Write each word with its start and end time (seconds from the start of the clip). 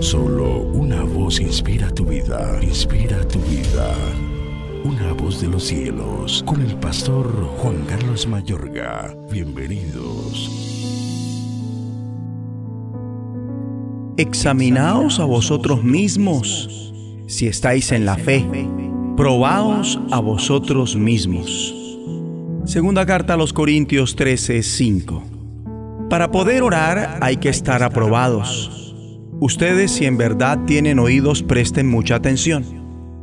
Solo 0.00 0.60
una 0.72 1.02
voz 1.02 1.40
inspira 1.40 1.90
tu 1.90 2.04
vida, 2.04 2.58
inspira 2.62 3.26
tu 3.28 3.38
vida. 3.40 3.94
Una 4.84 5.12
voz 5.12 5.40
de 5.40 5.48
los 5.48 5.64
cielos, 5.64 6.42
con 6.46 6.60
el 6.60 6.74
pastor 6.76 7.26
Juan 7.58 7.84
Carlos 7.86 8.26
Mayorga. 8.26 9.14
Bienvenidos. 9.30 10.50
Examinaos 14.16 15.20
a 15.20 15.24
vosotros 15.24 15.82
mismos 15.82 16.92
si 17.26 17.46
estáis 17.46 17.92
en 17.92 18.06
la 18.06 18.16
fe. 18.16 18.44
Probaos 19.16 19.98
a 20.10 20.20
vosotros 20.20 20.96
mismos. 20.96 21.74
Segunda 22.64 23.06
carta 23.06 23.34
a 23.34 23.36
los 23.36 23.52
Corintios 23.52 24.16
13, 24.16 24.62
5. 24.62 25.22
Para 26.10 26.30
poder 26.30 26.62
orar 26.62 27.18
hay 27.20 27.36
que 27.36 27.48
estar 27.48 27.82
aprobados. 27.82 28.85
Ustedes 29.38 29.90
si 29.90 30.06
en 30.06 30.16
verdad 30.16 30.60
tienen 30.66 30.98
oídos 30.98 31.42
presten 31.42 31.86
mucha 31.86 32.14
atención. 32.14 32.64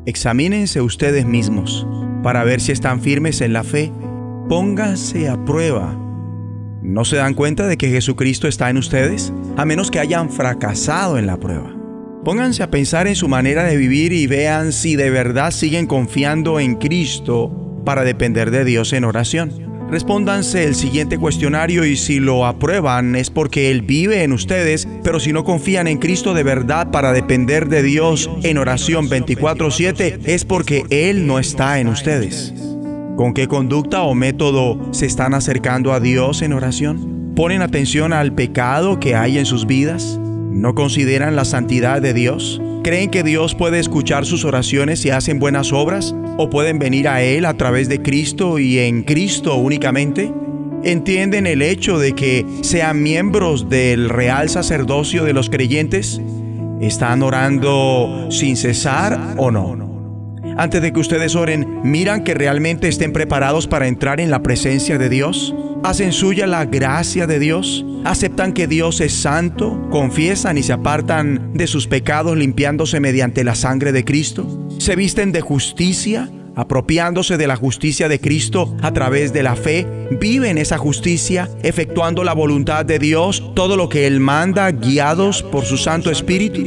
Examínense 0.06 0.80
ustedes 0.80 1.26
mismos 1.26 1.88
para 2.22 2.44
ver 2.44 2.62
si 2.62 2.72
están 2.72 3.02
firmes 3.02 3.42
en 3.42 3.52
la 3.52 3.64
fe. 3.64 3.92
Pónganse 4.48 5.28
a 5.28 5.44
prueba. 5.44 6.00
¿No 6.84 7.04
se 7.04 7.16
dan 7.16 7.34
cuenta 7.34 7.66
de 7.66 7.78
que 7.78 7.90
Jesucristo 7.90 8.48
está 8.48 8.70
en 8.70 8.78
ustedes? 8.78 9.34
A 9.58 9.66
menos 9.66 9.90
que 9.90 10.00
hayan 10.00 10.30
fracasado 10.30 11.18
en 11.18 11.26
la 11.26 11.40
prueba. 11.40 11.76
Pónganse 12.24 12.62
a 12.62 12.70
pensar 12.70 13.08
en 13.08 13.16
su 13.16 13.28
manera 13.28 13.64
de 13.64 13.76
vivir 13.76 14.14
y 14.14 14.28
vean 14.28 14.72
si 14.72 14.96
de 14.96 15.10
verdad 15.10 15.50
siguen 15.50 15.88
confiando 15.88 16.60
en 16.60 16.76
Cristo 16.76 17.82
para 17.86 18.04
depender 18.04 18.52
de 18.52 18.66
Dios 18.66 18.94
en 18.94 19.06
oración. 19.06 19.73
Respóndanse 19.90 20.64
el 20.64 20.76
siguiente 20.76 21.18
cuestionario 21.18 21.86
y 21.86 21.96
si 21.96 22.20
lo 22.20 22.46
aprueban 22.46 23.16
es 23.16 23.30
porque 23.30 23.70
Él 23.70 23.84
vive 23.84 24.24
en 24.24 24.34
ustedes, 24.34 24.88
pero 25.04 25.20
si 25.20 25.34
no 25.34 25.44
confían 25.44 25.88
en 25.88 26.00
Cristo 26.00 26.34
de 26.34 26.44
verdad 26.44 26.90
para 26.90 27.14
depender 27.14 27.68
de 27.68 27.84
Dios 27.84 28.30
en 28.42 28.58
oración 28.58 29.08
24/7 29.08 30.20
es 30.26 30.46
porque 30.46 30.86
Él 30.90 31.28
no 31.28 31.38
está 31.38 31.80
en 31.80 31.88
ustedes. 31.90 32.54
¿Con 33.16 33.36
qué 33.36 33.48
conducta 33.48 34.02
o 34.02 34.16
método 34.16 34.92
se 34.92 35.06
están 35.06 35.36
acercando 35.36 35.94
a 35.94 36.00
Dios 36.00 36.42
en 36.42 36.54
oración? 36.54 37.34
¿Ponen 37.36 37.62
atención 37.62 38.14
al 38.14 38.34
pecado 38.34 39.00
que 39.00 39.16
hay 39.16 39.38
en 39.38 39.46
sus 39.46 39.68
vidas? 39.68 40.20
¿No 40.54 40.76
consideran 40.76 41.36
la 41.36 41.46
santidad 41.46 42.00
de 42.00 42.14
Dios? 42.14 42.62
¿Creen 42.84 43.10
que 43.10 43.24
Dios 43.24 43.56
puede 43.56 43.80
escuchar 43.80 44.24
sus 44.26 44.46
oraciones 44.46 45.00
si 45.00 45.10
hacen 45.10 45.40
buenas 45.40 45.74
obras? 45.74 46.16
¿O 46.38 46.52
pueden 46.52 46.78
venir 46.78 47.08
a 47.08 47.24
Él 47.24 47.46
a 47.46 47.56
través 47.56 47.90
de 47.90 48.04
Cristo 48.04 48.60
y 48.60 48.78
en 48.78 49.02
Cristo 49.02 49.56
únicamente? 49.56 50.32
¿Entienden 50.84 51.48
el 51.48 51.64
hecho 51.64 51.98
de 51.98 52.14
que 52.14 52.46
sean 52.62 53.02
miembros 53.02 53.68
del 53.68 54.10
real 54.10 54.48
sacerdocio 54.48 55.24
de 55.24 55.34
los 55.34 55.50
creyentes? 55.50 56.22
¿Están 56.82 57.24
orando 57.24 58.28
sin 58.30 58.56
cesar 58.56 59.36
o 59.38 59.50
no? 59.50 59.84
Antes 60.56 60.84
de 60.84 60.94
que 60.94 61.00
ustedes 61.00 61.36
oren, 61.36 61.82
¿miran 61.84 62.24
que 62.24 62.36
realmente 62.36 62.88
estén 62.88 63.12
preparados 63.12 63.66
para 63.66 63.88
entrar 63.88 64.20
en 64.20 64.30
la 64.30 64.44
presencia 64.44 65.00
de 65.00 65.10
Dios? 65.10 65.56
Hacen 65.84 66.14
suya 66.14 66.48
la 66.48 66.66
gracia 66.66 67.28
de 67.28 67.40
Dios, 67.40 67.86
aceptan 68.06 68.54
que 68.54 68.68
Dios 68.68 69.02
es 69.02 69.14
santo, 69.14 69.88
confiesan 69.92 70.58
y 70.58 70.64
se 70.64 70.74
apartan 70.74 71.52
de 71.54 71.68
sus 71.68 71.88
pecados 71.88 72.38
limpiándose 72.38 73.00
mediante 73.00 73.44
la 73.44 73.54
sangre 73.54 73.92
de 73.92 74.06
Cristo, 74.06 74.68
se 74.80 74.96
visten 74.96 75.32
de 75.34 75.42
justicia, 75.42 76.30
apropiándose 76.56 77.38
de 77.38 77.48
la 77.48 77.58
justicia 77.58 78.08
de 78.08 78.20
Cristo 78.20 78.76
a 78.82 78.94
través 78.94 79.34
de 79.34 79.44
la 79.44 79.56
fe, 79.56 79.86
viven 80.20 80.58
esa 80.58 80.78
justicia, 80.78 81.50
efectuando 81.64 82.24
la 82.24 82.34
voluntad 82.34 82.86
de 82.86 83.00
Dios, 83.00 83.52
todo 83.54 83.76
lo 83.76 83.90
que 83.90 84.08
Él 84.08 84.20
manda, 84.20 84.72
guiados 84.72 85.44
por 85.44 85.66
su 85.66 85.78
Santo 85.78 86.12
Espíritu. 86.12 86.62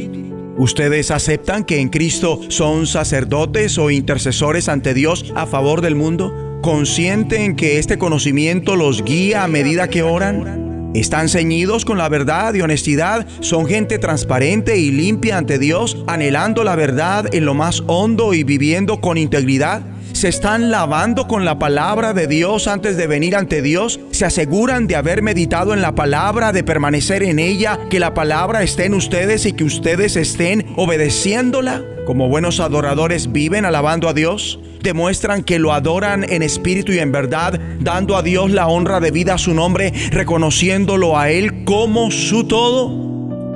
¿Ustedes 0.57 1.11
aceptan 1.11 1.63
que 1.63 1.79
en 1.79 1.89
Cristo 1.89 2.39
son 2.49 2.87
sacerdotes 2.87 3.77
o 3.77 3.91
intercesores 3.91 4.69
ante 4.69 4.93
Dios 4.93 5.31
a 5.35 5.45
favor 5.45 5.81
del 5.81 5.95
mundo? 5.95 6.46
¿Consienten 6.61 7.55
que 7.55 7.77
este 7.77 7.97
conocimiento 7.97 8.75
los 8.75 9.03
guía 9.03 9.43
a 9.43 9.47
medida 9.47 9.89
que 9.89 10.03
oran? 10.03 10.91
¿Están 10.95 11.29
ceñidos 11.29 11.85
con 11.85 11.97
la 11.97 12.09
verdad 12.09 12.53
y 12.55 12.61
honestidad? 12.61 13.27
¿Son 13.41 13.67
gente 13.67 13.99
transparente 13.99 14.77
y 14.77 14.91
limpia 14.91 15.37
ante 15.37 15.59
Dios, 15.59 16.03
anhelando 16.07 16.63
la 16.63 16.75
verdad 16.75 17.33
en 17.33 17.45
lo 17.45 17.53
más 17.53 17.83
hondo 17.85 18.33
y 18.33 18.43
viviendo 18.43 18.99
con 18.99 19.17
integridad? 19.17 19.81
¿Se 20.17 20.29
están 20.29 20.71
lavando 20.71 21.27
con 21.27 21.45
la 21.45 21.59
palabra 21.59 22.11
de 22.11 22.25
Dios 22.25 22.67
antes 22.67 22.97
de 22.97 23.05
venir 23.05 23.35
ante 23.35 23.61
Dios? 23.61 23.99
¿Se 24.09 24.25
aseguran 24.25 24.87
de 24.87 24.95
haber 24.95 25.21
meditado 25.21 25.75
en 25.75 25.81
la 25.83 25.93
palabra, 25.93 26.51
de 26.51 26.63
permanecer 26.63 27.21
en 27.21 27.37
ella, 27.37 27.77
que 27.91 27.99
la 27.99 28.15
palabra 28.15 28.63
esté 28.63 28.85
en 28.85 28.95
ustedes 28.95 29.45
y 29.45 29.53
que 29.53 29.63
ustedes 29.63 30.15
estén 30.15 30.73
obedeciéndola? 30.75 31.83
Como 32.07 32.29
buenos 32.29 32.59
adoradores 32.59 33.31
viven 33.31 33.63
alabando 33.63 34.09
a 34.09 34.15
Dios, 34.15 34.59
demuestran 34.81 35.43
que 35.43 35.59
lo 35.59 35.71
adoran 35.71 36.25
en 36.27 36.41
espíritu 36.41 36.93
y 36.93 36.97
en 36.97 37.11
verdad, 37.11 37.61
dando 37.79 38.17
a 38.17 38.23
Dios 38.23 38.49
la 38.49 38.65
honra 38.65 38.99
debida 38.99 39.35
a 39.35 39.37
su 39.37 39.53
nombre, 39.53 39.93
reconociéndolo 40.09 41.15
a 41.19 41.29
Él 41.29 41.63
como 41.63 42.09
su 42.09 42.47
todo. 42.47 43.06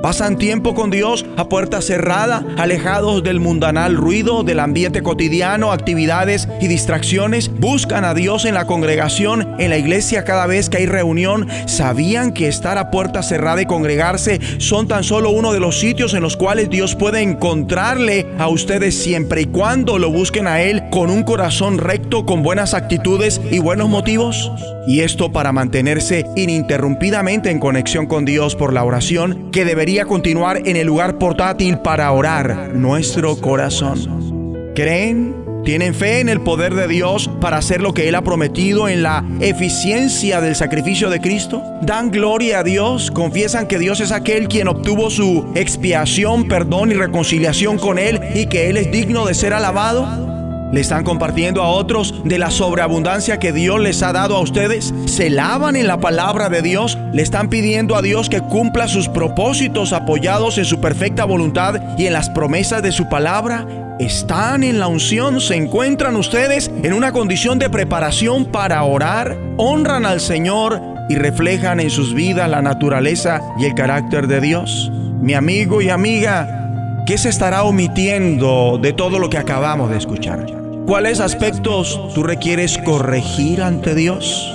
Pasan 0.02 0.36
tiempo 0.36 0.74
con 0.74 0.90
Dios 0.90 1.24
a 1.36 1.48
puerta 1.48 1.80
cerrada, 1.80 2.44
alejados 2.58 3.22
del 3.22 3.38
mundanal 3.38 3.94
ruido, 3.94 4.42
del 4.42 4.58
ambiente 4.58 5.00
cotidiano, 5.00 5.70
actividades 5.70 6.48
y 6.60 6.66
distracciones. 6.66 7.52
Buscan 7.60 8.04
a 8.04 8.12
Dios 8.12 8.44
en 8.44 8.54
la 8.54 8.66
congregación, 8.66 9.54
en 9.60 9.70
la 9.70 9.78
iglesia 9.78 10.24
cada 10.24 10.46
vez 10.46 10.68
que 10.68 10.78
hay 10.78 10.86
reunión. 10.86 11.46
Sabían 11.66 12.32
que 12.32 12.48
estar 12.48 12.78
a 12.78 12.90
puerta 12.90 13.22
cerrada 13.22 13.62
y 13.62 13.66
congregarse 13.66 14.40
son 14.58 14.88
tan 14.88 15.04
solo 15.04 15.30
uno 15.30 15.52
de 15.52 15.60
los 15.60 15.78
sitios 15.78 16.14
en 16.14 16.22
los 16.22 16.36
cuales 16.36 16.68
Dios 16.68 16.96
puede 16.96 17.20
encontrarle 17.20 18.26
a 18.38 18.48
ustedes 18.48 19.00
siempre 19.00 19.42
y 19.42 19.46
cuando 19.46 19.98
lo 19.98 20.10
busquen 20.10 20.48
a 20.48 20.62
Él 20.62 20.82
con 20.90 21.10
un 21.10 21.22
corazón 21.22 21.78
recto, 21.78 22.26
con 22.26 22.42
buenas 22.42 22.74
actitudes 22.74 23.40
y 23.52 23.60
buenos 23.60 23.88
motivos. 23.88 24.50
Y 24.86 25.00
esto 25.00 25.30
para 25.30 25.52
mantenerse 25.52 26.26
ininterrumpidamente 26.34 27.50
en 27.50 27.60
conexión 27.60 28.06
con 28.06 28.24
Dios 28.24 28.56
por 28.56 28.72
la 28.72 28.84
oración 28.84 29.50
que 29.52 29.64
debería 29.64 30.06
continuar 30.06 30.62
en 30.66 30.76
el 30.76 30.88
lugar 30.88 31.18
portátil 31.18 31.78
para 31.78 32.10
orar 32.10 32.70
nuestro 32.74 33.36
corazón. 33.36 34.72
¿Creen? 34.74 35.42
¿Tienen 35.64 35.94
fe 35.94 36.18
en 36.18 36.28
el 36.28 36.40
poder 36.40 36.74
de 36.74 36.88
Dios 36.88 37.30
para 37.40 37.58
hacer 37.58 37.80
lo 37.80 37.94
que 37.94 38.08
Él 38.08 38.16
ha 38.16 38.22
prometido 38.22 38.88
en 38.88 39.04
la 39.04 39.24
eficiencia 39.40 40.40
del 40.40 40.56
sacrificio 40.56 41.08
de 41.08 41.20
Cristo? 41.20 41.62
¿Dan 41.82 42.10
gloria 42.10 42.58
a 42.58 42.62
Dios? 42.64 43.12
¿Confiesan 43.12 43.68
que 43.68 43.78
Dios 43.78 44.00
es 44.00 44.10
aquel 44.10 44.48
quien 44.48 44.66
obtuvo 44.66 45.08
su 45.08 45.52
expiación, 45.54 46.48
perdón 46.48 46.90
y 46.90 46.94
reconciliación 46.94 47.78
con 47.78 48.00
Él 48.00 48.20
y 48.34 48.46
que 48.46 48.70
Él 48.70 48.76
es 48.76 48.90
digno 48.90 49.24
de 49.24 49.34
ser 49.34 49.52
alabado? 49.52 50.41
¿Le 50.72 50.80
están 50.80 51.04
compartiendo 51.04 51.62
a 51.62 51.68
otros 51.68 52.14
de 52.24 52.38
la 52.38 52.50
sobreabundancia 52.50 53.38
que 53.38 53.52
Dios 53.52 53.78
les 53.78 54.02
ha 54.02 54.14
dado 54.14 54.36
a 54.36 54.40
ustedes? 54.40 54.94
¿Se 55.04 55.28
lavan 55.28 55.76
en 55.76 55.86
la 55.86 56.00
palabra 56.00 56.48
de 56.48 56.62
Dios? 56.62 56.96
¿Le 57.12 57.20
están 57.20 57.50
pidiendo 57.50 57.94
a 57.94 58.00
Dios 58.00 58.30
que 58.30 58.40
cumpla 58.40 58.88
sus 58.88 59.06
propósitos 59.06 59.92
apoyados 59.92 60.56
en 60.56 60.64
su 60.64 60.80
perfecta 60.80 61.26
voluntad 61.26 61.74
y 61.98 62.06
en 62.06 62.14
las 62.14 62.30
promesas 62.30 62.82
de 62.82 62.90
su 62.90 63.06
palabra? 63.10 63.66
¿Están 63.98 64.64
en 64.64 64.78
la 64.78 64.86
unción? 64.86 65.42
¿Se 65.42 65.56
encuentran 65.56 66.16
ustedes 66.16 66.70
en 66.82 66.94
una 66.94 67.12
condición 67.12 67.58
de 67.58 67.68
preparación 67.68 68.46
para 68.46 68.82
orar? 68.82 69.36
¿Honran 69.58 70.06
al 70.06 70.20
Señor 70.20 70.80
y 71.10 71.16
reflejan 71.16 71.80
en 71.80 71.90
sus 71.90 72.14
vidas 72.14 72.48
la 72.48 72.62
naturaleza 72.62 73.42
y 73.58 73.66
el 73.66 73.74
carácter 73.74 74.26
de 74.26 74.40
Dios? 74.40 74.90
Mi 75.20 75.34
amigo 75.34 75.82
y 75.82 75.90
amiga, 75.90 77.02
¿qué 77.06 77.18
se 77.18 77.28
estará 77.28 77.62
omitiendo 77.64 78.78
de 78.80 78.94
todo 78.94 79.18
lo 79.18 79.28
que 79.28 79.36
acabamos 79.36 79.90
de 79.90 79.98
escuchar? 79.98 80.61
¿Cuáles 80.86 81.20
aspectos 81.20 82.00
tú 82.12 82.24
requieres 82.24 82.76
corregir 82.78 83.62
ante 83.62 83.94
Dios? 83.94 84.52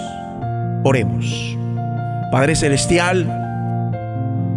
Oremos. 0.83 1.57
Padre 2.31 2.55
Celestial, 2.55 3.25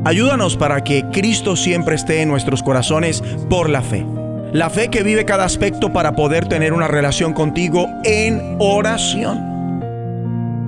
ayúdanos 0.05 0.57
para 0.57 0.83
que 0.83 1.05
Cristo 1.13 1.55
siempre 1.55 1.95
esté 1.95 2.23
en 2.23 2.29
nuestros 2.29 2.65
corazones 2.65 3.23
por 3.49 3.71
la 3.71 3.83
fe. 3.83 4.05
La 4.53 4.69
fe 4.69 4.89
que 4.89 5.05
vive 5.05 5.25
cada 5.25 5.45
aspecto 5.45 5.93
para 5.93 6.17
poder 6.17 6.49
tener 6.49 6.73
una 6.73 6.89
relación 6.89 7.33
contigo 7.33 7.87
en 8.03 8.57
oración. 8.59 9.39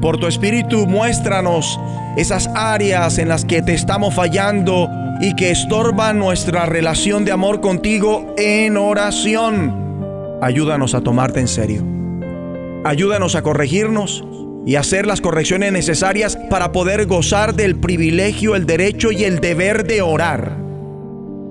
Por 0.00 0.18
tu 0.18 0.28
Espíritu 0.28 0.86
muéstranos 0.86 1.80
esas 2.16 2.48
áreas 2.54 3.18
en 3.18 3.26
las 3.26 3.44
que 3.44 3.60
te 3.60 3.74
estamos 3.74 4.14
fallando 4.14 4.88
y 5.20 5.34
que 5.34 5.50
estorban 5.50 6.20
nuestra 6.20 6.64
relación 6.64 7.24
de 7.24 7.32
amor 7.32 7.60
contigo 7.60 8.32
en 8.38 8.76
oración 8.76 9.81
ayúdanos 10.42 10.94
a 10.94 11.00
tomarte 11.00 11.40
en 11.40 11.48
serio. 11.48 11.82
Ayúdanos 12.84 13.36
a 13.36 13.42
corregirnos 13.42 14.24
y 14.66 14.74
hacer 14.74 15.06
las 15.06 15.20
correcciones 15.20 15.72
necesarias 15.72 16.36
para 16.50 16.72
poder 16.72 17.06
gozar 17.06 17.54
del 17.54 17.76
privilegio, 17.76 18.56
el 18.56 18.66
derecho 18.66 19.12
y 19.12 19.24
el 19.24 19.38
deber 19.38 19.86
de 19.86 20.02
orar. 20.02 20.58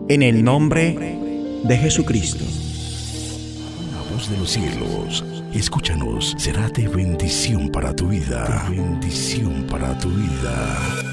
En 0.09 0.21
el 0.21 0.43
nombre 0.43 1.17
de 1.63 1.77
Jesucristo. 1.77 2.43
La 3.93 4.13
voz 4.13 4.29
de 4.29 4.37
los 4.37 4.51
cielos, 4.51 5.23
escúchanos, 5.53 6.35
será 6.37 6.67
de 6.69 6.87
bendición 6.89 7.69
para 7.69 7.95
tu 7.95 8.09
vida. 8.09 8.65
bendición 8.69 9.65
para 9.69 9.97
tu 9.99 10.09
vida. 10.09 11.10